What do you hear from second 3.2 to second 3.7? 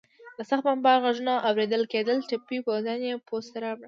پوستې ته